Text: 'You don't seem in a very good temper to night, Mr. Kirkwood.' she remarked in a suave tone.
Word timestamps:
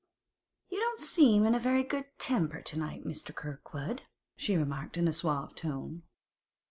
'You 0.69 0.79
don't 0.79 0.99
seem 0.99 1.45
in 1.45 1.53
a 1.53 1.59
very 1.59 1.83
good 1.83 2.05
temper 2.17 2.59
to 2.61 2.75
night, 2.79 3.05
Mr. 3.05 3.35
Kirkwood.' 3.35 4.01
she 4.35 4.57
remarked 4.57 4.97
in 4.97 5.07
a 5.07 5.13
suave 5.13 5.53
tone. 5.53 6.01